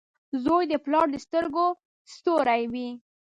[0.43, 1.65] •زوی د پلار د سترګو
[2.13, 2.89] ستوری وي.